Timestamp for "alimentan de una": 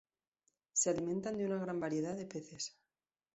0.89-1.59